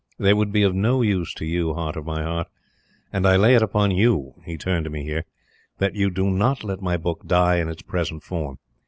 They 0.17 0.33
would 0.33 0.51
be 0.51 0.63
of 0.63 0.73
no 0.73 1.03
use 1.03 1.31
to 1.35 1.45
you, 1.45 1.75
Heart 1.75 1.95
of 1.97 2.07
my 2.07 2.23
heart; 2.23 2.47
and 3.13 3.27
I 3.27 3.35
lay 3.35 3.53
it 3.53 3.61
upon 3.61 3.91
you," 3.91 4.33
he 4.43 4.57
turned 4.57 4.85
to 4.85 4.89
me 4.89 5.03
here, 5.03 5.25
"that 5.77 5.93
you 5.93 6.09
do 6.09 6.31
not 6.31 6.63
let 6.63 6.81
my 6.81 6.97
book 6.97 7.27
die 7.27 7.57
in 7.57 7.69
its 7.69 7.83
present 7.83 8.23
form. 8.23 8.57